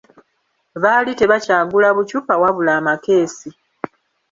Baali 0.81 1.11
tebakyagula 1.19 1.89
bu 1.95 2.01
ccupa 2.07 2.33
wabula 2.41 2.71
amakeesi! 2.79 3.49